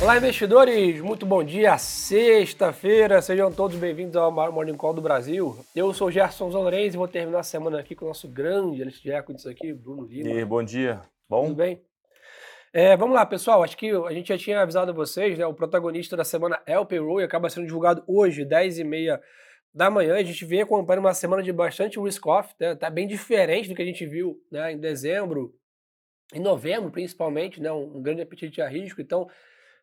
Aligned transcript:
Olá, 0.00 0.16
investidores! 0.16 1.00
Muito 1.00 1.26
bom 1.26 1.42
dia, 1.42 1.76
sexta-feira. 1.76 3.20
Sejam 3.20 3.50
todos 3.50 3.76
bem-vindos 3.76 4.14
ao 4.14 4.30
maior 4.30 4.52
Morning 4.52 4.76
Call 4.76 4.94
do 4.94 5.02
Brasil. 5.02 5.58
Eu 5.74 5.92
sou 5.92 6.06
o 6.06 6.10
Gerson 6.10 6.48
Zanorenz 6.52 6.94
e 6.94 6.96
vou 6.96 7.08
terminar 7.08 7.40
a 7.40 7.42
semana 7.42 7.80
aqui 7.80 7.96
com 7.96 8.04
o 8.04 8.08
nosso 8.08 8.28
grande 8.28 8.84
de 8.84 9.10
equities 9.10 9.44
aqui, 9.44 9.72
Bruno 9.72 10.04
Lima. 10.04 10.30
E 10.30 10.44
bom 10.44 10.62
dia. 10.62 11.02
Bom? 11.28 11.46
Tudo 11.46 11.56
bem? 11.56 11.82
É, 12.72 12.96
vamos 12.96 13.16
lá, 13.16 13.26
pessoal. 13.26 13.64
Acho 13.64 13.76
que 13.76 13.90
a 13.90 14.12
gente 14.12 14.28
já 14.28 14.38
tinha 14.38 14.62
avisado 14.62 14.92
a 14.92 14.94
vocês, 14.94 15.36
né? 15.36 15.44
O 15.44 15.52
protagonista 15.52 16.16
da 16.16 16.24
semana 16.24 16.62
é 16.64 16.78
o 16.78 16.86
payroll 16.86 17.20
e 17.20 17.24
acaba 17.24 17.50
sendo 17.50 17.66
divulgado 17.66 18.04
hoje, 18.06 18.46
10h30 18.46 19.18
da 19.74 19.90
manhã. 19.90 20.14
A 20.14 20.22
gente 20.22 20.44
vem 20.44 20.62
acompanhando 20.62 21.04
uma 21.04 21.14
semana 21.14 21.42
de 21.42 21.52
bastante 21.52 21.98
risk-off, 21.98 22.54
né? 22.60 22.76
Tá 22.76 22.88
bem 22.88 23.08
diferente 23.08 23.68
do 23.68 23.74
que 23.74 23.82
a 23.82 23.86
gente 23.86 24.06
viu 24.06 24.40
né, 24.48 24.72
em 24.72 24.78
dezembro, 24.78 25.52
em 26.32 26.40
novembro, 26.40 26.88
principalmente, 26.88 27.60
né? 27.60 27.72
Um 27.72 28.00
grande 28.00 28.22
apetite 28.22 28.62
a 28.62 28.68
risco. 28.68 29.00
Então, 29.00 29.28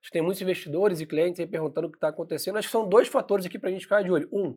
Acho 0.05 0.11
que 0.11 0.19
tem 0.19 0.21
muitos 0.21 0.39
investidores 0.39 1.01
e 1.01 1.05
clientes 1.07 1.39
aí 1.39 1.47
perguntando 1.47 1.87
o 1.87 1.89
que 1.89 1.97
está 1.97 2.09
acontecendo. 2.09 2.57
Acho 2.57 2.67
que 2.67 2.71
são 2.71 2.87
dois 2.87 3.07
fatores 3.07 3.43
aqui 3.43 3.57
para 3.57 3.69
a 3.69 3.73
gente 3.73 3.81
ficar 3.81 4.03
de 4.03 4.11
olho. 4.11 4.29
Um, 4.31 4.55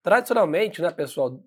tradicionalmente, 0.00 0.80
né, 0.80 0.92
pessoal, 0.92 1.42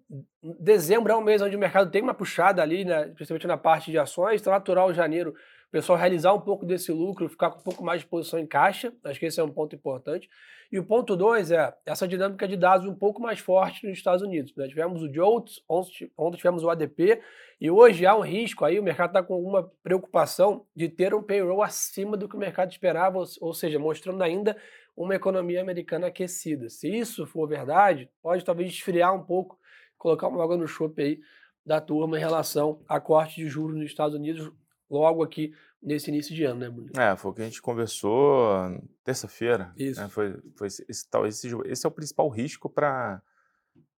dezembro 0.59 1.09
é 1.09 1.15
um 1.15 1.21
mês 1.21 1.41
onde 1.41 1.55
o 1.55 1.59
mercado 1.59 1.89
tem 1.89 2.01
uma 2.01 2.13
puxada 2.13 2.61
ali, 2.61 2.83
né, 2.83 3.05
principalmente 3.15 3.47
na 3.47 3.57
parte 3.57 3.91
de 3.91 3.97
ações. 3.97 4.41
Então, 4.41 4.51
natural 4.51 4.93
janeiro 4.93 5.33
pessoal 5.73 5.97
realizar 5.97 6.31
um 6.35 6.39
pouco 6.39 6.67
desse 6.67 6.91
lucro, 6.91 7.27
ficar 7.27 7.49
com 7.49 7.59
um 7.59 7.63
pouco 7.63 7.83
mais 7.83 8.01
de 8.01 8.07
posição 8.07 8.37
em 8.37 8.45
caixa, 8.45 8.93
acho 9.03 9.19
que 9.19 9.25
esse 9.25 9.39
é 9.39 9.43
um 9.43 9.49
ponto 9.49 9.75
importante. 9.75 10.29
E 10.71 10.77
o 10.77 10.83
ponto 10.83 11.15
dois 11.15 11.49
é 11.49 11.73
essa 11.83 12.07
dinâmica 12.07 12.47
de 12.47 12.55
dados 12.55 12.85
um 12.85 12.93
pouco 12.93 13.19
mais 13.19 13.39
forte 13.39 13.87
nos 13.87 13.97
Estados 13.97 14.21
Unidos. 14.21 14.55
Né? 14.55 14.67
Tivemos 14.67 15.01
o 15.01 15.11
JOLTS, 15.11 15.63
ontem 15.67 16.37
tivemos 16.37 16.63
o 16.63 16.69
ADP, 16.69 17.19
e 17.59 17.71
hoje 17.71 18.05
há 18.05 18.15
um 18.15 18.21
risco 18.21 18.63
aí, 18.63 18.79
o 18.79 18.83
mercado 18.83 19.09
está 19.09 19.23
com 19.23 19.33
alguma 19.33 19.63
preocupação 19.81 20.63
de 20.75 20.87
ter 20.87 21.11
um 21.15 21.23
payroll 21.23 21.63
acima 21.63 22.15
do 22.15 22.29
que 22.29 22.35
o 22.35 22.39
mercado 22.39 22.71
esperava, 22.71 23.23
ou 23.41 23.53
seja, 23.55 23.79
mostrando 23.79 24.21
ainda 24.21 24.55
uma 24.95 25.15
economia 25.15 25.59
americana 25.59 26.05
aquecida. 26.05 26.69
Se 26.69 26.87
isso 26.87 27.25
for 27.25 27.47
verdade, 27.47 28.11
pode 28.21 28.45
talvez 28.45 28.69
esfriar 28.69 29.15
um 29.15 29.23
pouco, 29.23 29.57
colocar 29.97 30.27
uma 30.27 30.43
água 30.43 30.55
no 30.55 30.67
chope 30.67 31.01
aí 31.01 31.19
da 31.65 31.81
turma 31.81 32.17
em 32.17 32.21
relação 32.21 32.79
a 32.87 32.99
corte 32.99 33.37
de 33.41 33.47
juros 33.47 33.75
nos 33.75 33.85
Estados 33.85 34.15
Unidos, 34.15 34.51
logo 34.89 35.23
aqui 35.23 35.53
nesse 35.81 36.09
início 36.09 36.33
de 36.33 36.43
ano, 36.43 36.59
né, 36.59 36.69
Bruno? 36.69 36.91
É, 36.97 37.15
foi 37.15 37.31
o 37.31 37.33
que 37.33 37.41
a 37.41 37.45
gente 37.45 37.61
conversou 37.61 38.81
terça-feira. 39.03 39.73
Isso. 39.77 40.01
Né? 40.01 40.07
Foi, 40.09 40.35
foi 40.55 40.67
esse, 40.67 41.09
talvez 41.09 41.43
esse, 41.43 41.55
esse 41.65 41.85
é 41.85 41.89
o 41.89 41.91
principal 41.91 42.29
risco 42.29 42.69
para 42.69 43.21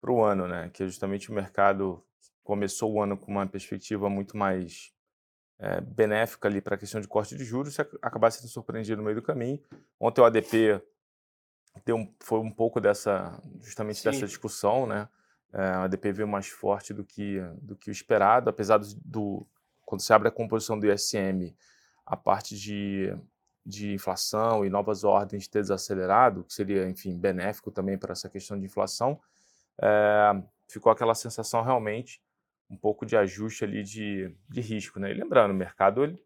o 0.07 0.23
ano, 0.23 0.47
né? 0.47 0.71
Que 0.73 0.83
é 0.83 0.87
justamente 0.87 1.31
o 1.31 1.35
mercado 1.35 2.03
começou 2.43 2.93
o 2.93 3.03
ano 3.03 3.17
com 3.17 3.31
uma 3.31 3.47
perspectiva 3.47 4.09
muito 4.09 4.37
mais 4.37 4.93
é, 5.59 5.81
benéfica 5.81 6.49
ali 6.49 6.61
para 6.61 6.75
a 6.75 6.79
questão 6.79 7.01
de 7.01 7.09
corte 7.09 7.37
de 7.37 7.45
juros, 7.45 7.77
e 7.77 7.81
acabar 8.03 8.31
sendo 8.31 8.49
surpreendido 8.49 8.99
no 8.99 9.03
meio 9.05 9.17
do 9.17 9.23
caminho. 9.23 9.61
Ontem 9.99 10.21
o 10.21 10.25
ADP 10.25 10.83
deu 11.85 11.97
um, 11.97 12.15
foi 12.21 12.39
um 12.39 12.51
pouco 12.51 12.81
dessa, 12.81 13.41
justamente 13.63 13.99
Sim. 13.99 14.11
dessa 14.11 14.27
discussão, 14.27 14.87
né? 14.87 15.09
É, 15.53 15.79
o 15.79 15.83
ADP 15.83 16.13
veio 16.13 16.29
mais 16.29 16.49
forte 16.49 16.93
do 16.93 17.05
que, 17.05 17.41
do 17.63 17.77
que 17.77 17.89
o 17.89 17.93
esperado, 17.93 18.51
apesar 18.51 18.79
do, 18.79 18.87
do 19.05 19.47
quando 19.85 20.01
se 20.01 20.13
abre 20.13 20.29
a 20.29 20.31
composição 20.31 20.79
do 20.79 20.91
ISM, 20.91 21.55
a 22.05 22.17
parte 22.17 22.57
de, 22.57 23.17
de 23.65 23.93
inflação 23.93 24.65
e 24.65 24.71
novas 24.71 25.05
ordens 25.05 25.49
ter 25.49 25.61
desacelerado, 25.61 26.45
que 26.45 26.53
seria, 26.53 26.89
enfim, 26.89 27.19
benéfico 27.19 27.71
também 27.71 27.97
para 27.97 28.13
essa 28.13 28.29
questão 28.29 28.59
de 28.59 28.67
inflação, 28.67 29.21
é, 29.81 30.43
ficou 30.69 30.91
aquela 30.93 31.15
sensação 31.15 31.63
realmente 31.63 32.23
um 32.71 32.77
pouco 32.77 33.05
de 33.05 33.17
ajuste 33.17 33.65
ali 33.65 33.83
de, 33.83 34.35
de 34.49 34.61
risco, 34.61 34.99
né? 34.99 35.11
E 35.11 35.15
lembrando, 35.15 35.53
o 35.53 35.55
mercado, 35.55 36.05
ele, 36.05 36.23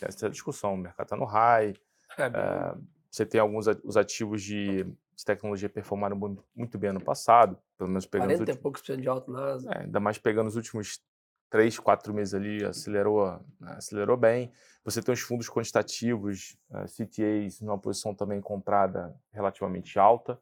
essa 0.00 0.28
discussão, 0.28 0.74
o 0.74 0.76
mercado 0.76 1.06
está 1.06 1.16
no 1.16 1.24
high, 1.24 1.74
é, 2.18 2.24
é, 2.24 2.74
você 3.10 3.24
tem 3.24 3.40
alguns 3.40 3.66
os 3.82 3.96
ativos 3.96 4.42
de, 4.42 4.84
de 4.84 5.24
tecnologia 5.24 5.68
performaram 5.68 6.16
muito 6.54 6.78
bem 6.78 6.90
ano 6.90 7.02
passado, 7.02 7.58
pelo 7.76 7.88
menos 7.88 8.06
pegando 8.06 8.28
40 8.28 8.34
os 8.34 8.40
últimos, 8.40 8.58
e 8.58 8.62
poucos 8.62 8.80
por 8.80 8.86
cento 8.86 9.00
de 9.00 9.08
alto 9.08 9.30
nas... 9.30 9.64
É, 9.66 9.78
ainda 9.80 10.00
mais 10.00 10.18
pegando 10.18 10.48
os 10.48 10.56
últimos 10.56 11.02
três, 11.52 11.78
quatro 11.78 12.14
meses 12.14 12.32
ali, 12.32 12.64
acelerou, 12.64 13.38
acelerou 13.60 14.16
bem. 14.16 14.50
Você 14.86 15.02
tem 15.02 15.12
os 15.12 15.20
fundos 15.20 15.50
quantitativos, 15.50 16.56
uh, 16.70 16.86
CTAs, 16.86 17.60
numa 17.60 17.78
posição 17.78 18.14
também 18.14 18.40
comprada 18.40 19.14
relativamente 19.30 19.98
alta. 19.98 20.40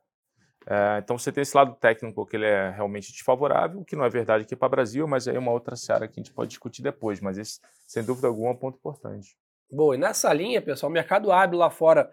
Uh, 0.62 1.03
então 1.03 1.19
você 1.19 1.32
tem 1.32 1.43
esse 1.43 1.56
lado 1.56 1.75
técnico 1.75 2.25
que 2.25 2.37
ele 2.37 2.47
é 2.47 2.70
realmente 2.70 3.10
desfavorável, 3.10 3.84
que 3.84 3.97
não 3.97 4.04
é 4.04 4.09
verdade 4.09 4.44
aqui 4.44 4.54
para 4.54 4.66
o 4.66 4.70
Brasil, 4.70 5.09
mas 5.09 5.26
aí 5.26 5.34
é 5.34 5.38
uma 5.38 5.50
outra 5.50 5.75
seara 5.75 6.06
que 6.06 6.20
a 6.20 6.22
gente 6.22 6.32
pode 6.32 6.50
discutir 6.50 6.81
depois, 6.81 7.20
mas 7.20 7.37
esse, 7.38 7.59
sem 7.88 8.04
dúvida 8.04 8.28
alguma, 8.28 8.50
é 8.50 8.53
um 8.53 8.56
ponto 8.56 8.78
importante. 8.78 9.37
Bom, 9.72 9.93
e 9.93 9.99
nessa 9.99 10.32
linha, 10.32 10.62
pessoal, 10.62 10.91
o 10.91 10.93
mercado 10.93 11.32
abre 11.32 11.56
lá 11.56 11.70
fora 11.70 12.09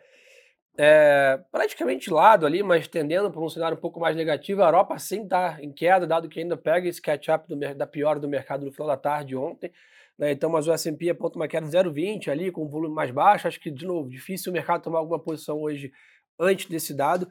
é, 0.78 1.40
praticamente 1.52 2.12
lado 2.12 2.46
ali, 2.46 2.62
mas 2.62 2.88
tendendo 2.88 3.32
para 3.32 3.42
um 3.42 3.50
cenário 3.50 3.76
um 3.76 3.82
pouco 3.82 4.00
mais 4.00 4.16
negativo. 4.16 4.62
A 4.62 4.68
Europa 4.68 4.98
sim 5.00 5.24
está 5.24 5.58
em 5.60 5.72
queda, 5.72 6.06
dado 6.06 6.30
que 6.30 6.40
ainda 6.40 6.56
pega 6.56 6.88
esse 6.88 7.02
catch-up 7.02 7.54
da 7.76 7.88
pior 7.88 8.20
do 8.20 8.28
mercado 8.28 8.66
no 8.66 8.72
final 8.72 8.88
da 8.88 8.98
tarde 8.98 9.36
ontem. 9.36 9.72
Né? 10.18 10.32
Então, 10.32 10.50
mas 10.50 10.68
o 10.68 10.72
S&P 10.72 11.10
aponta 11.10 11.38
uma 11.38 11.48
queda 11.48 11.66
de 11.68 11.76
0,20 11.76 12.30
ali, 12.30 12.52
com 12.52 12.64
um 12.64 12.68
volume 12.68 12.94
mais 12.94 13.10
baixo. 13.10 13.48
Acho 13.48 13.60
que, 13.60 13.72
de 13.72 13.86
novo, 13.86 14.10
difícil 14.10 14.52
o 14.52 14.54
mercado 14.54 14.84
tomar 14.84 15.00
alguma 15.00 15.20
posição 15.20 15.60
hoje 15.62 15.92
antes 16.40 16.68
desse 16.68 16.94
dado. 16.94 17.28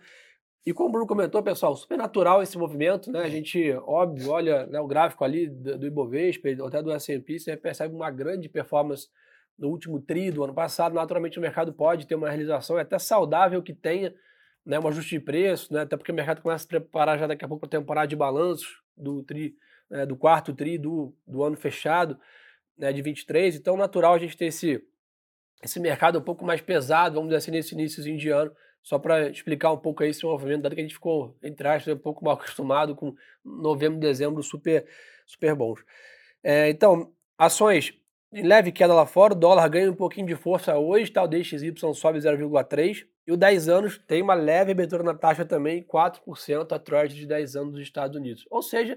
E 0.65 0.73
como 0.73 0.89
o 0.89 0.93
Bruno 0.93 1.07
comentou, 1.07 1.41
pessoal, 1.45 1.77
super 1.77 1.97
natural 1.97 2.43
esse 2.43 2.59
movimento, 2.59 3.13
né? 3.13 3.21
A 3.21 3.29
gente, 3.29 3.73
óbvio, 3.87 4.31
olha 4.31 4.67
né, 4.67 4.81
o 4.81 4.87
gráfico 4.89 5.23
ali 5.23 5.49
do, 5.49 5.79
do 5.79 5.87
Ibovespa, 5.87 6.49
até 6.67 6.83
do 6.83 6.91
S&P, 6.91 7.39
você 7.39 7.57
percebe 7.57 7.95
uma 7.95 8.11
grande 8.11 8.49
performance 8.49 9.09
no 9.59 9.69
último 9.69 10.01
tri 10.01 10.31
do 10.31 10.45
ano 10.45 10.55
passado, 10.55 10.95
naturalmente 10.95 11.39
o 11.39 11.43
mercado 11.43 11.73
pode 11.73 12.07
ter 12.07 12.15
uma 12.15 12.29
realização, 12.29 12.79
é 12.79 12.83
até 12.83 12.99
saudável 12.99 13.63
que 13.63 13.73
tenha 13.73 14.15
né, 14.65 14.79
um 14.79 14.89
ajuste 14.89 15.19
de 15.19 15.21
preço, 15.21 15.73
né, 15.73 15.83
até 15.83 15.97
porque 15.97 16.13
o 16.13 16.15
mercado 16.15 16.43
começa 16.43 16.63
a 16.63 16.65
se 16.65 16.69
preparar 16.69 17.19
já 17.19 17.27
daqui 17.27 17.45
a 17.45 17.49
pouco 17.49 17.67
para 17.67 17.79
a 17.79 17.81
temporada 17.81 18.09
de 18.09 18.17
balanços 18.17 18.83
do 18.97 19.23
tri, 19.23 19.57
né, 19.89 20.05
do 20.05 20.17
quarto 20.17 20.53
tri 20.53 20.77
do, 20.77 21.15
do 21.27 21.43
ano 21.43 21.57
fechado 21.57 22.19
né, 22.77 22.93
de 22.93 23.01
23, 23.01 23.57
então 23.57 23.77
natural 23.77 24.15
a 24.15 24.19
gente 24.19 24.37
ter 24.37 24.47
esse, 24.47 24.83
esse 25.63 25.81
mercado 25.81 26.19
um 26.19 26.23
pouco 26.23 26.45
mais 26.45 26.61
pesado, 26.61 27.15
vamos 27.15 27.29
dizer 27.29 27.39
assim, 27.39 27.51
nesse 27.51 27.75
início 27.75 28.03
de 28.03 28.29
ano, 28.29 28.53
só 28.83 28.99
para 28.99 29.29
explicar 29.31 29.73
um 29.73 29.79
pouco 29.79 30.03
aí 30.03 30.11
esse 30.11 30.25
movimento, 30.25 30.63
dado 30.63 30.75
que 30.75 30.81
a 30.81 30.85
gente 30.85 30.95
ficou, 30.95 31.37
entre 31.43 31.67
aspas, 31.67 31.95
um 31.95 31.99
pouco 31.99 32.25
mal 32.25 32.35
acostumado 32.39 32.95
com 32.95 33.17
novembro 33.45 33.99
dezembro 33.99 34.43
super, 34.43 34.87
super 35.25 35.55
bons. 35.55 35.81
É, 36.43 36.69
então, 36.69 37.13
ações 37.37 37.93
leve 38.43 38.73
queda 38.73 38.95
lá 38.95 39.07
fora, 39.07 39.33
o 39.33 39.37
dólar 39.37 39.69
ganha 39.69 39.91
um 39.91 39.95
pouquinho 39.95 40.27
de 40.27 40.35
força 40.35 40.77
hoje, 40.77 41.11
tá? 41.11 41.23
o 41.23 41.29
DXY 41.29 41.75
sobe 41.95 42.19
0,3%, 42.19 43.07
e 43.27 43.33
o 43.33 43.37
10 43.37 43.69
anos 43.69 43.99
tem 44.07 44.23
uma 44.23 44.35
leve 44.35 44.71
abertura 44.71 45.03
na 45.03 45.15
taxa 45.15 45.45
também, 45.45 45.83
4% 45.83 46.73
a 46.73 46.79
Treasury 46.79 47.21
de 47.21 47.27
10 47.27 47.57
anos 47.57 47.73
dos 47.73 47.83
Estados 47.83 48.17
Unidos. 48.17 48.47
Ou 48.49 48.63
seja, 48.63 48.97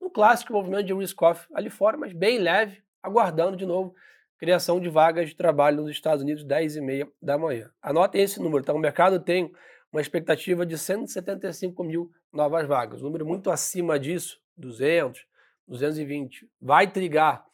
um 0.00 0.10
clássico 0.10 0.52
movimento 0.52 0.86
de 0.86 0.94
risk-off 0.94 1.46
ali 1.54 1.70
fora, 1.70 1.96
mas 1.96 2.12
bem 2.12 2.38
leve, 2.38 2.82
aguardando 3.02 3.56
de 3.56 3.64
novo 3.64 3.94
criação 4.38 4.80
de 4.80 4.88
vagas 4.88 5.28
de 5.28 5.34
trabalho 5.34 5.82
nos 5.82 5.90
Estados 5.90 6.22
Unidos, 6.22 6.44
10 6.44 6.76
e 6.76 6.80
meia 6.80 7.08
da 7.20 7.36
manhã. 7.36 7.70
Anotem 7.82 8.22
esse 8.22 8.40
número, 8.40 8.64
tá? 8.64 8.72
O 8.72 8.78
mercado 8.78 9.18
tem 9.18 9.52
uma 9.92 10.00
expectativa 10.00 10.64
de 10.64 10.78
175 10.78 11.82
mil 11.82 12.10
novas 12.32 12.66
vagas, 12.66 13.02
um 13.02 13.06
número 13.06 13.26
muito 13.26 13.50
acima 13.50 13.98
disso, 13.98 14.38
200, 14.56 15.26
220. 15.66 16.48
Vai 16.60 16.90
trigar 16.90 17.44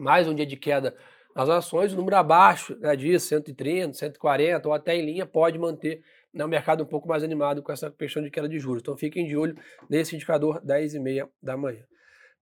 mais 0.00 0.26
um 0.26 0.34
dia 0.34 0.46
de 0.46 0.56
queda 0.56 0.96
nas 1.34 1.48
ações, 1.48 1.92
o 1.92 1.96
número 1.96 2.16
abaixo 2.16 2.76
né, 2.80 2.96
disso, 2.96 3.28
130, 3.28 3.94
140 3.94 4.66
ou 4.66 4.74
até 4.74 4.96
em 4.96 5.04
linha, 5.04 5.24
pode 5.24 5.58
manter 5.58 6.02
né, 6.34 6.44
o 6.44 6.48
mercado 6.48 6.82
um 6.82 6.86
pouco 6.86 7.06
mais 7.06 7.22
animado 7.22 7.62
com 7.62 7.70
essa 7.70 7.90
questão 7.90 8.22
de 8.22 8.30
queda 8.30 8.48
de 8.48 8.58
juros. 8.58 8.80
Então 8.82 8.96
fiquem 8.96 9.26
de 9.26 9.36
olho 9.36 9.54
nesse 9.88 10.16
indicador 10.16 10.60
10 10.60 10.94
e 10.94 10.98
meia 10.98 11.28
da 11.42 11.56
manhã. 11.56 11.84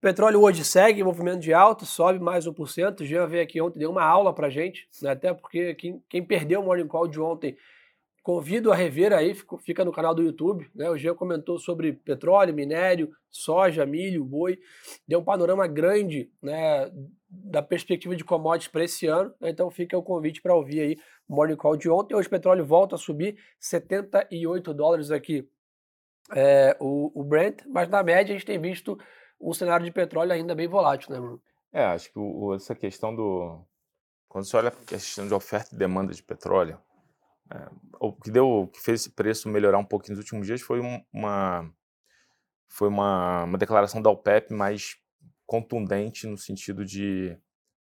Petróleo 0.01 0.41
hoje 0.41 0.65
segue 0.65 1.03
movimento 1.03 1.41
de 1.41 1.53
alta, 1.53 1.85
sobe 1.85 2.21
mais 2.21 2.47
1%. 2.47 3.01
O 3.01 3.05
Jean 3.05 3.27
veio 3.27 3.43
aqui 3.43 3.61
ontem, 3.61 3.81
deu 3.81 3.91
uma 3.91 4.05
aula 4.05 4.33
para 4.33 4.49
gente, 4.49 4.89
né, 5.03 5.11
até 5.11 5.35
porque 5.35 5.75
quem, 5.75 6.03
quem 6.09 6.25
perdeu 6.25 6.61
o 6.61 6.65
Morning 6.65 6.87
Call 6.87 7.09
de 7.09 7.21
ontem 7.21 7.57
Convido 8.29 8.71
a 8.71 8.75
rever 8.75 9.11
aí, 9.15 9.35
fica 9.65 9.87
no 9.87 9.91
canal 9.91 10.15
do 10.15 10.23
YouTube. 10.23 10.69
Né? 10.75 10.91
O 10.91 10.99
Jean 10.99 11.15
comentou 11.15 11.59
sobre 11.59 11.95
petróleo, 11.95 12.53
minério, 12.53 13.11
soja, 13.31 13.87
milho, 13.87 14.23
boi. 14.23 14.59
Deu 15.09 15.21
um 15.21 15.25
panorama 15.25 15.67
grande 15.67 16.31
né, 16.43 16.93
da 17.29 17.63
perspectiva 17.63 18.17
de 18.17 18.25
commodities 18.25 18.69
para 18.69 18.85
esse 18.85 19.07
ano. 19.07 19.35
Né? 19.41 19.51
Então 19.51 19.71
fica 19.71 19.97
o 19.97 20.03
convite 20.03 20.41
para 20.41 20.55
ouvir 20.55 20.81
aí 20.81 20.97
o 21.29 21.35
Morning 21.35 21.57
Call 21.57 21.77
de 21.77 21.91
ontem. 21.91 22.15
Hoje 22.15 22.27
o 22.27 22.31
petróleo 22.31 22.65
volta 22.65 22.95
a 22.95 22.99
subir 22.99 23.39
78 23.61 24.73
dólares 24.73 25.11
aqui 25.11 25.49
é, 26.35 26.77
o, 26.81 27.11
o 27.19 27.25
Brent, 27.25 27.63
mas 27.67 27.89
na 27.89 28.03
média 28.03 28.35
a 28.35 28.39
gente 28.39 28.47
tem 28.47 28.61
visto 28.61 28.99
um 29.41 29.53
cenário 29.53 29.85
de 29.85 29.93
petróleo 29.93 30.33
ainda 30.33 30.55
bem 30.55 30.69
volátil, 30.69 31.13
né, 31.13 31.19
Bruno? 31.19 31.41
É, 31.73 31.85
acho 31.85 32.13
que 32.13 32.19
o, 32.19 32.55
essa 32.55 32.75
questão 32.75 33.15
do. 33.15 33.61
Quando 34.29 34.45
você 34.45 34.57
olha 34.57 34.69
a 34.69 34.73
questão 34.73 35.27
de 35.27 35.33
oferta 35.33 35.75
e 35.75 35.79
demanda 35.79 36.13
de 36.13 36.23
petróleo, 36.23 36.79
é, 37.51 37.69
o 37.99 38.13
que 38.13 38.31
deu, 38.31 38.69
que 38.73 38.81
fez 38.81 39.01
esse 39.01 39.11
preço 39.11 39.49
melhorar 39.49 39.79
um 39.79 39.85
pouquinho 39.85 40.17
nos 40.17 40.25
últimos 40.25 40.47
dias 40.47 40.61
foi 40.61 40.81
uma 41.13 41.71
foi 42.71 42.89
uma, 42.89 43.45
uma 43.45 43.57
declaração 43.57 44.03
da 44.03 44.11
OPEP 44.11 44.53
mais 44.53 44.97
contundente 45.49 46.27
no 46.27 46.37
sentido 46.37 46.85
de 46.85 47.35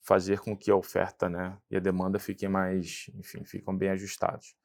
fazer 0.00 0.40
com 0.40 0.56
que 0.56 0.70
a 0.70 0.74
oferta 0.74 1.28
né, 1.28 1.58
e 1.70 1.76
a 1.76 1.80
demanda 1.80 2.18
fiquem 2.18 2.48
mais, 2.48 3.10
enfim, 3.14 3.44
ficam 3.44 3.76
bem 3.76 3.90
ajustados. 3.90 4.56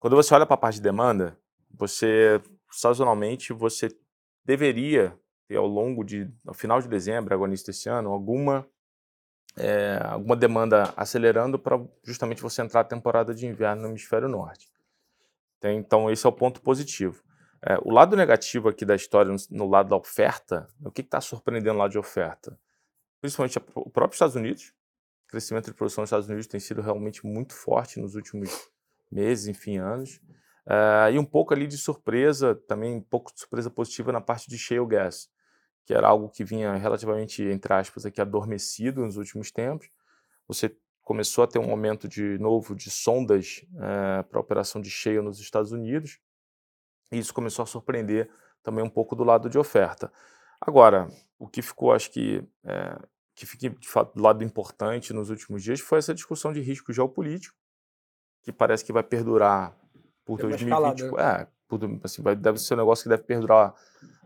Quando 0.00 0.16
você 0.16 0.34
olha 0.34 0.44
para 0.44 0.54
a 0.54 0.58
parte 0.58 0.74
de 0.74 0.82
demanda, 0.82 1.38
você, 1.70 2.42
sazonalmente, 2.68 3.52
você 3.52 3.88
deveria 4.44 5.16
ter 5.46 5.56
ao 5.56 5.68
longo 5.68 6.02
de, 6.02 6.28
ao 6.44 6.52
final 6.52 6.82
de 6.82 6.88
dezembro, 6.88 7.32
agora 7.32 7.48
início 7.48 7.66
desse 7.66 7.88
ano, 7.88 8.10
alguma, 8.10 8.66
é, 9.56 10.00
alguma 10.02 10.34
demanda 10.34 10.92
acelerando 10.96 11.60
para 11.60 11.80
justamente 12.02 12.42
você 12.42 12.60
entrar 12.60 12.82
na 12.82 12.88
temporada 12.88 13.32
de 13.32 13.46
inverno 13.46 13.82
no 13.82 13.88
hemisfério 13.88 14.28
norte. 14.28 14.68
Então, 15.62 16.10
esse 16.10 16.26
é 16.26 16.28
o 16.28 16.32
ponto 16.32 16.60
positivo. 16.60 17.22
É, 17.62 17.78
o 17.82 17.90
lado 17.90 18.16
negativo 18.16 18.68
aqui 18.68 18.84
da 18.84 18.94
história, 18.94 19.34
no, 19.50 19.68
lado 19.68 19.90
da 19.90 19.96
oferta, 19.96 20.66
o 20.82 20.90
que 20.90 21.02
está 21.02 21.20
surpreendendo 21.20 21.78
lá 21.78 21.88
de 21.88 21.98
oferta? 21.98 22.58
Principalmente 23.20 23.58
o 23.74 23.90
próprio 23.90 24.14
Estados 24.14 24.34
Unidos. 24.34 24.72
O 25.26 25.30
crescimento 25.30 25.66
de 25.66 25.74
produção 25.74 26.02
dos 26.02 26.08
Estados 26.08 26.28
Unidos 26.28 26.46
tem 26.46 26.58
sido 26.58 26.80
realmente 26.80 27.24
muito 27.24 27.54
forte 27.54 28.00
nos 28.00 28.14
últimos 28.14 28.50
meses, 29.10 29.46
enfim, 29.46 29.76
anos. 29.76 30.20
É, 30.66 31.12
e 31.12 31.18
um 31.18 31.24
pouco 31.24 31.52
ali 31.52 31.66
de 31.66 31.76
surpresa, 31.76 32.54
também 32.66 32.96
um 32.96 33.02
pouco 33.02 33.32
de 33.32 33.40
surpresa 33.40 33.70
positiva 33.70 34.10
na 34.10 34.20
parte 34.20 34.48
de 34.48 34.56
shale 34.56 34.86
gas, 34.86 35.30
que 35.84 35.92
era 35.92 36.08
algo 36.08 36.30
que 36.30 36.42
vinha 36.42 36.74
relativamente, 36.76 37.42
entre 37.42 37.72
aspas, 37.74 38.06
aqui 38.06 38.20
adormecido 38.20 39.04
nos 39.04 39.16
últimos 39.16 39.50
tempos. 39.50 39.90
Você 40.48 40.74
começou 41.02 41.44
a 41.44 41.46
ter 41.46 41.58
um 41.58 41.70
aumento 41.70 42.08
de 42.08 42.38
novo 42.38 42.74
de 42.74 42.90
sondas 42.90 43.64
é, 43.76 44.22
para 44.22 44.40
operação 44.40 44.80
de 44.80 44.90
shale 44.90 45.20
nos 45.20 45.40
Estados 45.40 45.72
Unidos. 45.72 46.18
E 47.10 47.18
isso 47.18 47.34
começou 47.34 47.62
a 47.62 47.66
surpreender 47.66 48.30
também 48.62 48.84
um 48.84 48.90
pouco 48.90 49.16
do 49.16 49.24
lado 49.24 49.48
de 49.48 49.58
oferta. 49.58 50.12
Agora, 50.60 51.08
o 51.38 51.48
que 51.48 51.62
ficou, 51.62 51.92
acho 51.92 52.10
que, 52.10 52.44
é, 52.64 52.98
que 53.34 53.46
fica 53.46 53.70
de 53.70 53.88
fato 53.88 54.14
do 54.14 54.22
lado 54.22 54.44
importante 54.44 55.12
nos 55.12 55.30
últimos 55.30 55.62
dias 55.62 55.80
foi 55.80 55.98
essa 55.98 56.14
discussão 56.14 56.52
de 56.52 56.60
risco 56.60 56.92
geopolítico, 56.92 57.56
que 58.42 58.52
parece 58.52 58.84
que 58.84 58.92
vai 58.92 59.02
perdurar 59.02 59.76
por 60.24 60.38
Tem 60.38 60.48
2020. 60.50 61.04
Né? 61.04 61.10
É, 61.18 61.46
por, 61.66 61.80
assim, 62.04 62.22
vai, 62.22 62.36
deve 62.36 62.58
ser 62.58 62.74
um 62.74 62.78
negócio 62.78 63.04
que 63.04 63.08
deve 63.08 63.22
perdurar 63.22 63.74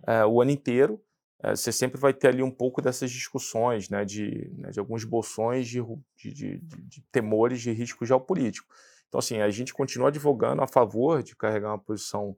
é, 0.07 0.25
o 0.27 0.43
ano 0.43 0.51
inteiro. 0.51 1.01
É, 1.41 1.55
você 1.55 1.71
sempre 1.71 2.01
vai 2.01 2.13
ter 2.13 2.29
ali 2.29 2.43
um 2.43 2.51
pouco 2.51 2.83
dessas 2.83 3.11
discussões, 3.11 3.89
né, 3.89 4.05
de, 4.05 4.51
né, 4.57 4.71
de 4.71 4.81
alguns 4.81 5.05
bolsões 5.05 5.69
de, 5.69 5.81
de, 6.17 6.33
de, 6.33 6.59
de 6.59 7.03
temores 7.13 7.61
de 7.61 7.71
risco 7.71 8.05
geopolítico. 8.05 8.67
Então, 9.09 9.19
assim, 9.19 9.41
a 9.41 9.51
gente 9.51 9.73
continua 9.73 10.09
advogando 10.09 10.63
a 10.63 10.67
favor 10.67 11.23
de 11.23 11.37
carregar 11.37 11.69
uma 11.69 11.79
posição 11.79 12.37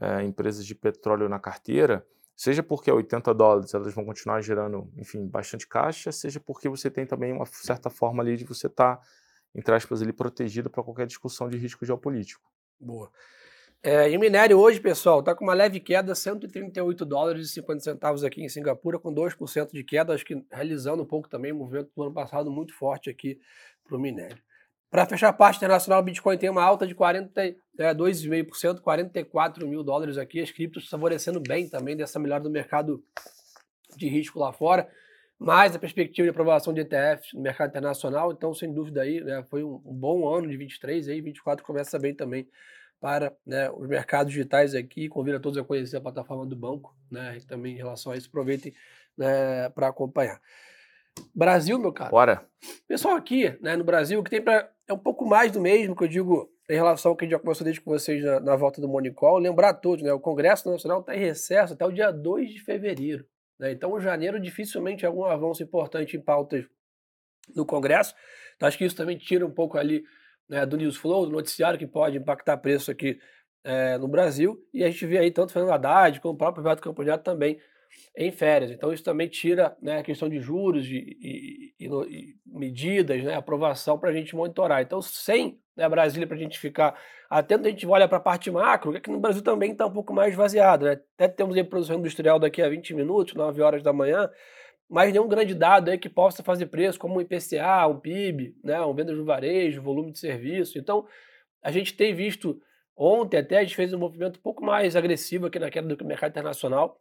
é, 0.00 0.22
empresas 0.22 0.64
de 0.64 0.74
petróleo 0.74 1.28
na 1.28 1.38
carteira, 1.38 2.06
seja 2.34 2.62
porque 2.62 2.90
a 2.90 2.94
80 2.94 3.32
dólares 3.32 3.72
elas 3.72 3.94
vão 3.94 4.04
continuar 4.04 4.40
gerando, 4.42 4.90
enfim, 4.96 5.26
bastante 5.26 5.66
caixa, 5.66 6.12
seja 6.12 6.38
porque 6.38 6.68
você 6.68 6.90
tem 6.90 7.06
também 7.06 7.32
uma 7.32 7.46
certa 7.46 7.88
forma 7.88 8.22
ali 8.22 8.36
de 8.36 8.44
você 8.44 8.66
estar, 8.66 8.96
tá, 8.96 9.02
entre 9.54 9.74
aspas, 9.74 10.02
ali 10.02 10.12
protegido 10.12 10.68
para 10.68 10.82
qualquer 10.82 11.06
discussão 11.06 11.48
de 11.48 11.56
risco 11.56 11.84
geopolítico. 11.86 12.42
Boa. 12.78 13.10
É, 13.82 14.10
e 14.10 14.16
o 14.16 14.20
minério 14.20 14.58
hoje, 14.58 14.80
pessoal, 14.80 15.20
está 15.20 15.34
com 15.34 15.44
uma 15.44 15.54
leve 15.54 15.78
queda, 15.78 16.14
138 16.14 17.04
dólares 17.04 17.46
e 17.46 17.52
50 17.52 17.80
centavos 17.80 18.24
aqui 18.24 18.42
em 18.42 18.48
Singapura, 18.48 18.98
com 18.98 19.14
2% 19.14 19.72
de 19.72 19.84
queda, 19.84 20.12
acho 20.12 20.24
que 20.24 20.44
realizando 20.50 21.02
um 21.02 21.06
pouco 21.06 21.28
também 21.28 21.52
o 21.52 21.56
movimento 21.56 21.90
do 21.94 22.02
ano 22.02 22.12
passado 22.12 22.50
muito 22.50 22.74
forte 22.74 23.08
aqui 23.08 23.38
para 23.84 23.96
o 23.96 24.00
minério. 24.00 24.42
Para 24.90 25.04
fechar 25.06 25.28
a 25.28 25.32
parte 25.32 25.56
internacional, 25.56 26.00
o 26.00 26.04
Bitcoin 26.04 26.38
tem 26.38 26.48
uma 26.48 26.62
alta 26.62 26.86
de 26.86 26.94
42,5%, 26.94 28.80
44 28.80 29.64
é, 29.64 29.68
mil 29.68 29.82
dólares 29.82 30.16
aqui. 30.16 30.40
As 30.40 30.50
criptos 30.50 30.88
favorecendo 30.88 31.40
bem 31.40 31.68
também 31.68 31.96
dessa 31.96 32.18
melhora 32.18 32.42
do 32.42 32.50
mercado 32.50 33.02
de 33.96 34.08
risco 34.08 34.38
lá 34.38 34.52
fora. 34.52 34.88
Mais 35.38 35.74
a 35.74 35.78
perspectiva 35.78 36.24
de 36.24 36.30
aprovação 36.30 36.72
de 36.72 36.80
ETFs 36.80 37.32
no 37.34 37.42
mercado 37.42 37.70
internacional. 37.70 38.32
Então, 38.32 38.54
sem 38.54 38.72
dúvida 38.72 39.02
aí, 39.02 39.20
né, 39.20 39.44
foi 39.50 39.62
um, 39.62 39.78
bom 39.78 40.32
ano 40.32 40.48
de 40.48 40.56
23 40.56 41.08
aí, 41.08 41.20
24 41.20 41.64
começa 41.64 41.98
bem 41.98 42.14
também 42.14 42.48
para 43.00 43.36
né, 43.44 43.70
os 43.70 43.86
mercados 43.86 44.32
digitais 44.32 44.74
aqui. 44.74 45.08
Convido 45.08 45.36
a 45.36 45.40
todos 45.40 45.58
a 45.58 45.64
conhecer 45.64 45.96
a 45.96 46.00
plataforma 46.00 46.46
do 46.46 46.56
banco, 46.56 46.96
né, 47.10 47.36
e 47.36 47.44
também 47.44 47.74
em 47.74 47.76
relação 47.76 48.12
a 48.12 48.16
isso, 48.16 48.28
aproveitem 48.28 48.72
né, 49.18 49.68
para 49.70 49.88
acompanhar. 49.88 50.40
Brasil, 51.34 51.78
meu 51.78 51.92
cara. 51.92 52.10
Bora. 52.10 52.46
Pessoal 52.88 53.14
aqui, 53.14 53.56
né, 53.60 53.76
no 53.76 53.84
Brasil, 53.84 54.22
que 54.22 54.30
tem 54.30 54.42
para 54.42 54.70
é 54.88 54.92
um 54.92 54.98
pouco 54.98 55.26
mais 55.26 55.50
do 55.50 55.60
mesmo 55.60 55.96
que 55.96 56.04
eu 56.04 56.08
digo 56.08 56.50
em 56.68 56.74
relação 56.74 57.10
ao 57.10 57.16
que 57.16 57.24
a 57.24 57.26
gente 57.26 57.32
já 57.32 57.38
conversou 57.38 57.64
desde 57.64 57.80
com 57.80 57.90
vocês 57.90 58.24
na, 58.24 58.40
na 58.40 58.56
volta 58.56 58.80
do 58.80 58.88
Monicol. 58.88 59.38
Lembrar 59.38 59.70
a 59.70 59.74
todos, 59.74 60.04
né, 60.04 60.12
o 60.12 60.20
Congresso 60.20 60.70
Nacional 60.70 61.00
está 61.00 61.14
em 61.14 61.18
recesso 61.18 61.74
até 61.74 61.84
o 61.84 61.92
dia 61.92 62.10
2 62.10 62.50
de 62.50 62.60
fevereiro. 62.60 63.26
Né, 63.58 63.72
então, 63.72 63.92
o 63.92 64.00
janeiro 64.00 64.38
dificilmente 64.40 65.04
é 65.04 65.08
algum 65.08 65.24
avanço 65.24 65.62
importante 65.62 66.16
em 66.16 66.20
pautas 66.20 66.64
no 67.54 67.66
Congresso. 67.66 68.14
Então, 68.56 68.66
acho 68.68 68.78
que 68.78 68.84
isso 68.84 68.96
também 68.96 69.16
tira 69.16 69.46
um 69.46 69.50
pouco 69.50 69.78
ali 69.78 70.04
né, 70.48 70.64
do 70.64 70.76
news 70.76 70.96
flow, 70.96 71.26
do 71.26 71.32
noticiário 71.32 71.78
que 71.78 71.86
pode 71.86 72.16
impactar 72.16 72.56
preço 72.56 72.90
aqui 72.90 73.18
é, 73.64 73.98
no 73.98 74.08
Brasil. 74.08 74.56
E 74.72 74.84
a 74.84 74.90
gente 74.90 75.04
vê 75.06 75.18
aí 75.18 75.30
tanto 75.30 75.50
o 75.50 75.52
Fernando 75.52 75.72
Haddad 75.72 76.20
como 76.20 76.34
o 76.34 76.38
próprio 76.38 76.62
Roberto 76.62 76.82
Campos 76.82 77.04
Neto 77.04 77.22
também 77.22 77.60
em 78.16 78.30
férias. 78.30 78.70
Então, 78.70 78.92
isso 78.92 79.04
também 79.04 79.28
tira 79.28 79.76
né, 79.80 79.98
a 79.98 80.02
questão 80.02 80.28
de 80.28 80.40
juros 80.40 80.86
e, 80.86 81.16
e, 81.20 81.86
e 81.86 82.34
medidas, 82.46 83.22
né, 83.22 83.34
aprovação 83.34 83.98
para 83.98 84.10
a 84.10 84.12
gente 84.12 84.34
monitorar. 84.34 84.82
Então, 84.82 85.02
sem 85.02 85.60
né, 85.76 85.88
Brasília 85.88 86.26
para 86.26 86.36
a 86.36 86.40
gente 86.40 86.58
ficar 86.58 86.98
atento, 87.28 87.66
a 87.66 87.70
gente 87.70 87.86
olha 87.86 88.08
para 88.08 88.18
a 88.18 88.20
parte 88.20 88.50
macro, 88.50 88.92
que 88.92 88.98
aqui 88.98 89.10
no 89.10 89.20
Brasil 89.20 89.42
também 89.42 89.72
está 89.72 89.86
um 89.86 89.92
pouco 89.92 90.14
mais 90.14 90.30
esvaziado. 90.30 90.86
Né? 90.86 91.00
Até 91.14 91.28
temos 91.28 91.56
aí 91.56 91.64
produção 91.64 91.98
industrial 91.98 92.38
daqui 92.38 92.62
a 92.62 92.68
20 92.68 92.94
minutos, 92.94 93.34
9 93.34 93.60
horas 93.60 93.82
da 93.82 93.92
manhã, 93.92 94.30
mas 94.88 95.12
nenhum 95.12 95.28
grande 95.28 95.54
dado 95.54 95.90
aí 95.90 95.98
que 95.98 96.08
possa 96.08 96.42
fazer 96.42 96.66
preço, 96.66 96.98
como 96.98 97.16
um 97.16 97.20
IPCA, 97.20 97.86
um 97.88 97.98
PIB, 97.98 98.56
né, 98.62 98.80
um 98.80 98.94
venda 98.94 99.14
de 99.14 99.20
varejo, 99.22 99.82
volume 99.82 100.12
de 100.12 100.18
serviço. 100.18 100.78
Então, 100.78 101.06
a 101.62 101.70
gente 101.70 101.94
tem 101.94 102.14
visto 102.14 102.60
ontem 102.96 103.38
até, 103.38 103.58
a 103.58 103.62
gente 103.62 103.76
fez 103.76 103.92
um 103.92 103.98
movimento 103.98 104.38
um 104.38 104.42
pouco 104.42 104.64
mais 104.64 104.96
agressivo 104.96 105.46
aqui 105.46 105.58
na 105.58 105.70
queda 105.70 105.94
do 105.94 106.04
mercado 106.04 106.30
internacional, 106.30 107.00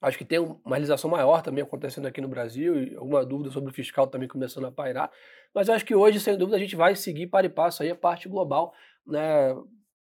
Acho 0.00 0.16
que 0.16 0.24
tem 0.24 0.38
uma 0.38 0.76
realização 0.76 1.10
maior 1.10 1.42
também 1.42 1.64
acontecendo 1.64 2.06
aqui 2.06 2.20
no 2.20 2.28
Brasil 2.28 2.80
e 2.80 2.96
alguma 2.96 3.24
dúvida 3.26 3.50
sobre 3.50 3.70
o 3.70 3.74
fiscal 3.74 4.06
também 4.06 4.28
começando 4.28 4.66
a 4.66 4.72
pairar. 4.72 5.10
Mas 5.52 5.68
acho 5.68 5.84
que 5.84 5.94
hoje, 5.94 6.20
sem 6.20 6.36
dúvida, 6.36 6.56
a 6.56 6.60
gente 6.60 6.76
vai 6.76 6.94
seguir 6.94 7.26
para 7.26 7.46
e 7.46 7.48
passo 7.48 7.82
aí 7.82 7.90
a 7.90 7.96
parte 7.96 8.28
global, 8.28 8.72
né? 9.04 9.54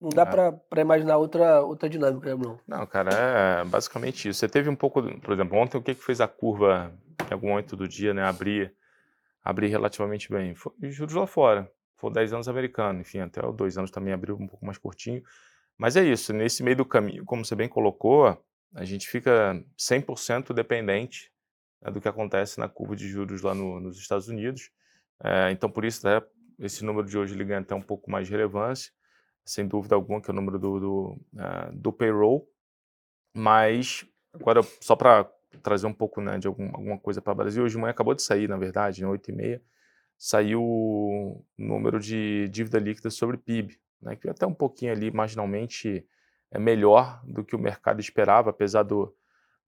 Não 0.00 0.08
dá 0.08 0.22
é. 0.22 0.52
para 0.70 0.80
imaginar 0.80 1.18
outra, 1.18 1.60
outra 1.60 1.88
dinâmica, 1.88 2.30
né, 2.30 2.34
Bruno? 2.34 2.58
Não, 2.66 2.86
cara, 2.86 3.10
é 3.12 3.64
basicamente 3.64 4.28
isso. 4.28 4.38
Você 4.38 4.48
teve 4.48 4.70
um 4.70 4.76
pouco, 4.76 5.02
por 5.18 5.34
exemplo, 5.34 5.58
ontem 5.58 5.76
o 5.76 5.82
que, 5.82 5.94
que 5.94 6.02
fez 6.02 6.20
a 6.20 6.28
curva 6.28 6.92
em 7.28 7.34
algum 7.34 7.48
momento 7.48 7.76
do 7.76 7.86
dia, 7.86 8.14
né, 8.14 8.24
abrir, 8.24 8.72
abrir 9.44 9.68
relativamente 9.68 10.30
bem? 10.30 10.54
Foi 10.54 10.72
juros 10.90 11.14
lá 11.14 11.26
fora. 11.26 11.70
Foi 11.96 12.10
10 12.10 12.32
anos 12.32 12.48
americano, 12.48 13.00
enfim, 13.00 13.18
até 13.18 13.46
os 13.46 13.54
dois 13.54 13.76
anos 13.76 13.90
também 13.90 14.14
abriu 14.14 14.36
um 14.36 14.46
pouco 14.46 14.64
mais 14.64 14.78
curtinho. 14.78 15.22
Mas 15.76 15.96
é 15.96 16.04
isso, 16.04 16.32
nesse 16.32 16.62
meio 16.62 16.76
do 16.76 16.84
caminho, 16.84 17.24
como 17.26 17.44
você 17.44 17.54
bem 17.54 17.68
colocou, 17.68 18.42
a 18.74 18.84
gente 18.84 19.08
fica 19.08 19.62
100% 19.78 20.52
dependente 20.52 21.32
né, 21.82 21.90
do 21.90 22.00
que 22.00 22.08
acontece 22.08 22.58
na 22.58 22.68
curva 22.68 22.94
de 22.94 23.08
juros 23.08 23.42
lá 23.42 23.54
no, 23.54 23.80
nos 23.80 23.98
Estados 23.98 24.28
Unidos. 24.28 24.70
É, 25.22 25.50
então, 25.50 25.70
por 25.70 25.84
isso, 25.84 26.06
né, 26.06 26.22
esse 26.58 26.84
número 26.84 27.06
de 27.06 27.18
hoje 27.18 27.34
ele 27.34 27.44
ganha 27.44 27.60
até 27.60 27.74
um 27.74 27.82
pouco 27.82 28.10
mais 28.10 28.26
de 28.26 28.32
relevância, 28.32 28.92
sem 29.44 29.66
dúvida 29.66 29.94
alguma, 29.94 30.20
que 30.20 30.30
é 30.30 30.32
o 30.32 30.36
número 30.36 30.58
do, 30.58 30.80
do, 30.80 31.20
uh, 31.34 31.72
do 31.72 31.92
payroll. 31.92 32.48
Mas, 33.34 34.04
agora, 34.32 34.60
só 34.80 34.94
para 34.94 35.30
trazer 35.62 35.86
um 35.86 35.92
pouco 35.92 36.20
né, 36.20 36.38
de 36.38 36.46
algum, 36.46 36.66
alguma 36.66 36.98
coisa 36.98 37.20
para 37.20 37.32
o 37.32 37.36
Brasil, 37.36 37.64
hoje 37.64 37.74
de 37.74 37.80
manhã 37.80 37.90
acabou 37.90 38.14
de 38.14 38.22
sair, 38.22 38.48
na 38.48 38.56
verdade, 38.56 39.02
em 39.02 39.06
8h30, 39.06 39.60
saiu 40.16 40.62
o 40.62 41.44
número 41.56 41.98
de 41.98 42.48
dívida 42.48 42.78
líquida 42.78 43.10
sobre 43.10 43.38
PIB, 43.38 43.78
né, 44.02 44.16
que 44.16 44.28
até 44.28 44.46
um 44.46 44.54
pouquinho 44.54 44.92
ali, 44.92 45.10
marginalmente, 45.10 46.06
é 46.50 46.58
melhor 46.58 47.20
do 47.24 47.44
que 47.44 47.54
o 47.54 47.58
mercado 47.58 48.00
esperava, 48.00 48.50
apesar 48.50 48.82
do, 48.82 49.14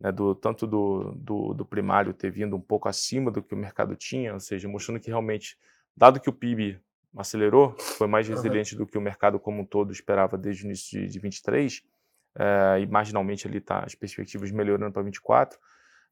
né, 0.00 0.10
do 0.10 0.34
tanto 0.34 0.66
do, 0.66 1.12
do, 1.16 1.54
do, 1.54 1.64
primário 1.64 2.12
ter 2.12 2.30
vindo 2.30 2.56
um 2.56 2.60
pouco 2.60 2.88
acima 2.88 3.30
do 3.30 3.42
que 3.42 3.54
o 3.54 3.56
mercado 3.56 3.94
tinha, 3.94 4.34
ou 4.34 4.40
seja, 4.40 4.68
mostrando 4.68 5.00
que 5.00 5.08
realmente, 5.08 5.56
dado 5.96 6.20
que 6.20 6.28
o 6.28 6.32
PIB 6.32 6.80
acelerou, 7.16 7.76
foi 7.78 8.06
mais 8.06 8.26
resiliente 8.26 8.74
uhum. 8.74 8.80
do 8.80 8.86
que 8.86 8.98
o 8.98 9.00
mercado 9.00 9.38
como 9.38 9.62
um 9.62 9.64
todo 9.64 9.92
esperava 9.92 10.36
desde 10.36 10.64
o 10.64 10.66
início 10.66 11.00
de, 11.00 11.06
de 11.06 11.18
23, 11.20 11.82
é, 12.34 12.80
e 12.80 12.86
marginalmente 12.86 13.46
ali 13.46 13.58
está 13.58 13.84
as 13.84 13.94
perspectivas 13.94 14.50
melhorando 14.50 14.92
para 14.92 15.02
24. 15.02 15.58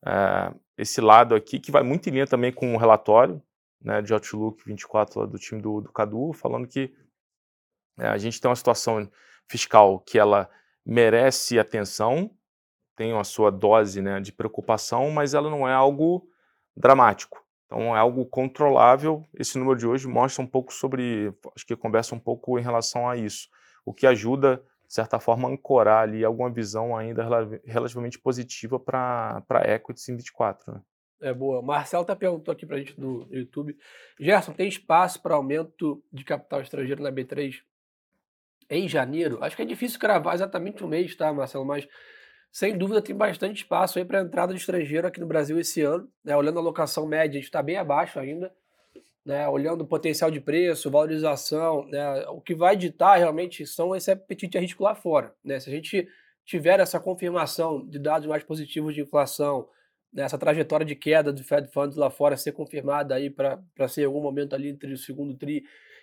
É, 0.06 0.54
esse 0.78 1.00
lado 1.00 1.34
aqui, 1.34 1.58
que 1.58 1.72
vai 1.72 1.82
muito 1.82 2.08
em 2.08 2.12
linha 2.12 2.26
também 2.26 2.52
com 2.52 2.74
o 2.74 2.78
relatório 2.78 3.42
né, 3.82 4.02
de 4.02 4.12
Outlook 4.12 4.62
24 4.64 5.20
lá 5.20 5.26
do 5.26 5.38
time 5.38 5.60
do, 5.60 5.80
do 5.80 5.92
Cadu, 5.92 6.32
falando 6.32 6.68
que 6.68 6.94
é, 7.98 8.06
a 8.06 8.18
gente 8.18 8.40
tem 8.40 8.48
uma 8.48 8.56
situação 8.56 9.10
fiscal 9.48 9.98
que 9.98 10.18
ela 10.18 10.48
merece 10.84 11.58
atenção, 11.58 12.30
tem 12.96 13.16
a 13.16 13.24
sua 13.24 13.50
dose 13.50 14.02
né, 14.02 14.20
de 14.20 14.32
preocupação, 14.32 15.10
mas 15.10 15.34
ela 15.34 15.50
não 15.50 15.66
é 15.66 15.72
algo 15.72 16.28
dramático. 16.76 17.42
Então 17.66 17.96
é 17.96 17.98
algo 17.98 18.26
controlável. 18.26 19.24
Esse 19.32 19.58
número 19.58 19.78
de 19.78 19.86
hoje 19.86 20.08
mostra 20.08 20.42
um 20.42 20.46
pouco 20.46 20.72
sobre, 20.72 21.32
acho 21.54 21.64
que 21.66 21.76
conversa 21.76 22.14
um 22.14 22.18
pouco 22.18 22.58
em 22.58 22.62
relação 22.62 23.08
a 23.08 23.16
isso, 23.16 23.48
o 23.84 23.94
que 23.94 24.06
ajuda, 24.06 24.62
de 24.86 24.92
certa 24.92 25.20
forma, 25.20 25.48
a 25.48 25.52
ancorar 25.52 26.02
ali 26.02 26.24
alguma 26.24 26.50
visão 26.50 26.96
ainda 26.96 27.24
relativamente 27.64 28.18
positiva 28.18 28.78
para 28.78 29.44
equities 29.66 30.08
em 30.08 30.16
24. 30.16 30.74
Né? 30.74 30.80
É 31.22 31.32
boa. 31.32 31.62
Marcelo 31.62 32.04
tá 32.04 32.16
perguntou 32.16 32.50
aqui 32.50 32.66
pra 32.66 32.78
gente 32.78 32.98
no 32.98 33.28
YouTube. 33.30 33.76
Gerson, 34.18 34.52
tem 34.52 34.68
espaço 34.68 35.22
para 35.22 35.34
aumento 35.34 36.02
de 36.12 36.24
capital 36.24 36.60
estrangeiro 36.60 37.02
na 37.02 37.12
B3 37.12 37.62
em 38.70 38.88
janeiro? 38.88 39.38
Acho 39.42 39.56
que 39.56 39.62
é 39.62 39.66
difícil 39.66 39.98
cravar 39.98 40.34
exatamente 40.34 40.84
um 40.84 40.88
mês, 40.88 41.14
tá, 41.16 41.32
Marcelo? 41.32 41.64
Mas 41.64 41.86
sem 42.52 42.76
dúvida 42.76 43.02
tem 43.02 43.14
bastante 43.14 43.58
espaço 43.58 43.98
aí 43.98 44.04
para 44.04 44.20
entrada 44.20 44.52
de 44.52 44.60
estrangeiro 44.60 45.06
aqui 45.06 45.20
no 45.20 45.26
Brasil 45.26 45.58
esse 45.58 45.82
ano. 45.82 46.08
Né? 46.24 46.36
Olhando 46.36 46.58
a 46.58 46.62
locação 46.62 47.06
média, 47.06 47.32
a 47.32 47.40
gente 47.40 47.44
está 47.44 47.62
bem 47.62 47.76
abaixo 47.76 48.18
ainda. 48.18 48.52
Né? 49.24 49.46
Olhando 49.48 49.82
o 49.82 49.86
potencial 49.86 50.30
de 50.30 50.40
preço, 50.40 50.90
valorização, 50.90 51.86
né? 51.86 52.26
o 52.28 52.40
que 52.40 52.54
vai 52.54 52.76
ditar 52.76 53.18
realmente 53.18 53.66
são 53.66 53.94
esse 53.94 54.10
apetite 54.10 54.56
a 54.56 54.60
risco 54.60 54.82
lá 54.82 54.94
fora. 54.94 55.34
Né? 55.44 55.60
Se 55.60 55.68
a 55.68 55.72
gente 55.72 56.08
tiver 56.44 56.80
essa 56.80 56.98
confirmação 56.98 57.86
de 57.86 57.98
dados 57.98 58.26
mais 58.26 58.42
positivos 58.42 58.94
de 58.94 59.02
inflação, 59.02 59.68
né? 60.12 60.24
essa 60.24 60.38
trajetória 60.38 60.84
de 60.84 60.96
queda 60.96 61.32
do 61.32 61.44
Fed 61.44 61.70
Funds 61.72 61.96
lá 61.96 62.10
fora 62.10 62.36
ser 62.36 62.52
confirmada 62.52 63.14
aí 63.14 63.30
para 63.30 63.88
ser 63.88 64.02
em 64.02 64.06
algum 64.06 64.20
momento 64.20 64.54
ali 64.54 64.68
entre 64.68 64.92
o 64.92 64.98
segundo 64.98 65.36
tri 65.36 65.62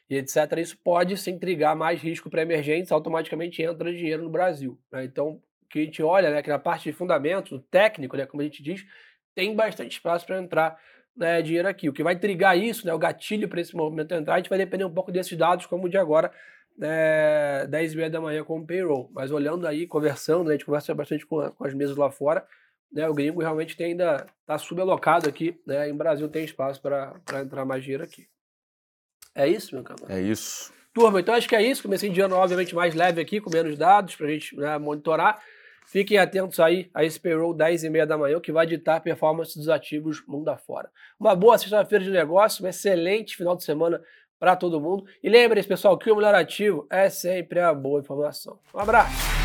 e 0.10 0.16
etc., 0.16 0.58
isso 0.58 0.78
pode 0.84 1.18
se 1.18 1.30
intrigar 1.30 1.76
mais 1.76 2.02
risco 2.02 2.30
para 2.30 2.42
emergentes, 2.42 2.92
automaticamente 2.92 3.62
entra 3.62 3.94
dinheiro 3.94 4.24
no 4.24 4.30
Brasil. 4.30 4.80
Né? 4.92 5.04
Então, 5.04 5.42
que 5.70 5.80
a 5.80 5.84
gente 5.84 6.02
olha, 6.02 6.30
né, 6.30 6.42
que 6.42 6.50
na 6.50 6.60
parte 6.60 6.84
de 6.84 6.94
fundamentos, 6.94 7.62
técnico, 7.70 8.16
né, 8.16 8.26
como 8.26 8.42
a 8.42 8.46
gente 8.46 8.64
diz, 8.64 8.86
tem 9.36 9.54
bastante 9.56 9.92
espaço 9.92 10.26
para 10.26 10.40
entrar 10.40 10.80
né, 11.16 11.42
dinheiro 11.42 11.68
aqui. 11.68 11.90
O 11.90 11.94
que 11.94 12.04
vai 12.04 12.18
trigar 12.18 12.58
isso, 12.58 12.86
né, 12.86 12.94
o 12.94 13.00
gatilho 13.00 13.50
para 13.50 13.60
esse 13.60 13.76
movimento 13.76 14.14
entrar, 14.14 14.36
a 14.36 14.38
gente 14.38 14.50
vai 14.50 14.58
depender 14.58 14.86
um 14.86 14.94
pouco 14.94 15.12
desses 15.12 15.38
dados, 15.38 15.66
como 15.66 15.86
o 15.86 15.90
de 15.90 15.98
agora, 15.98 16.32
né, 16.78 17.68
10 17.68 17.94
e 17.94 17.98
meia 17.98 18.10
da 18.10 18.22
manhã 18.22 18.44
com 18.44 18.60
o 18.60 18.66
payroll. 18.66 19.10
Mas 19.14 19.32
olhando 19.32 19.68
aí, 19.68 19.86
conversando, 19.88 20.46
né, 20.46 20.52
a 20.52 20.54
gente 20.54 20.66
conversa 20.66 20.94
bastante 20.96 21.26
com, 21.26 21.50
com 21.52 21.66
as 21.66 21.74
mesas 21.74 21.98
lá 21.98 22.10
fora, 22.10 22.46
né, 22.92 23.08
o 23.10 23.14
gringo 23.14 23.42
realmente 23.42 23.76
tem 23.76 23.88
ainda 23.88 24.26
está 24.42 24.58
subalocado 24.58 25.28
aqui, 25.28 25.60
né, 25.66 25.90
em 25.90 25.96
Brasil 25.96 26.30
tem 26.30 26.46
espaço 26.46 26.82
para 26.82 27.20
entrar 27.44 27.66
mais 27.66 27.84
dinheiro 27.84 28.04
aqui. 28.04 28.28
É 29.38 29.48
isso, 29.48 29.76
meu 29.76 29.84
camarada? 29.84 30.20
É 30.20 30.22
isso. 30.22 30.74
Turma, 30.94 31.20
então 31.20 31.36
acho 31.36 31.48
que 31.48 31.56
é 31.56 31.62
isso. 31.62 31.84
Comecei 31.84 32.10
de 32.10 32.20
ano, 32.20 32.36
obviamente, 32.36 32.74
mais 32.74 32.96
leve 32.96 33.22
aqui, 33.22 33.40
com 33.40 33.52
menos 33.52 33.78
dados, 33.78 34.16
para 34.16 34.26
a 34.26 34.30
gente 34.32 34.58
né, 34.58 34.78
monitorar. 34.80 35.40
Fiquem 35.86 36.18
atentos 36.18 36.60
aí 36.60 36.90
a 36.92 37.06
esse 37.06 37.20
payroll 37.20 37.54
10 37.54 37.84
e 37.84 37.90
meia 37.90 38.06
da 38.06 38.18
manhã, 38.18 38.40
que 38.42 38.52
vai 38.52 38.66
ditar 38.66 38.98
a 38.98 39.00
performance 39.00 39.58
dos 39.58 39.70
ativos 39.70 40.22
mundo 40.28 40.50
afora. 40.50 40.90
Uma 41.20 41.36
boa 41.36 41.58
sexta-feira 41.58 42.04
de 42.04 42.10
negócio, 42.10 42.66
um 42.66 42.68
excelente 42.68 43.38
final 43.38 43.56
de 43.56 43.64
semana 43.64 44.02
para 44.40 44.56
todo 44.56 44.82
mundo. 44.82 45.06
E 45.24 45.30
lembre-se, 45.30 45.68
pessoal, 45.68 45.98
que 45.98 46.12
o 46.12 46.16
melhor 46.16 46.34
ativo 46.34 46.88
é 46.90 47.08
sempre 47.10 47.60
a 47.60 47.74
boa 47.74 48.02
informação. 48.02 48.60
Um 48.74 48.80
abraço! 48.80 49.37